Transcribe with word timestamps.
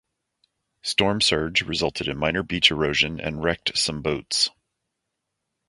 Storm 0.81 1.21
surge 1.21 1.61
resulted 1.61 2.07
in 2.07 2.17
minor 2.17 2.41
beach 2.41 2.71
erosion 2.71 3.19
and 3.19 3.43
wrecked 3.43 3.77
some 3.77 4.01
boats. 4.01 4.49